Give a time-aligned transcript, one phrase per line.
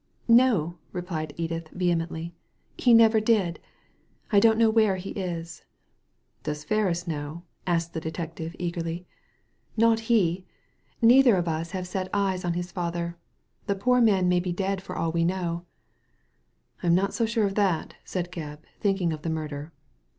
[0.27, 2.33] "No," replied Edith, vehemently,
[2.75, 3.59] "he never did.
[4.31, 5.63] I don't know where he is."
[6.41, 9.05] "Does Ferris know?" asked the detective, eagerly.
[9.77, 11.07] Digitized by Google AN EXPLANATION 177 ^Not he!
[11.13, 13.17] Neither of us have set eyes on his father.
[13.67, 15.65] The poor man may be dead for all we know.'*"
[16.81, 19.71] I'm not so sure of that," said Gebb, thinking of the murder.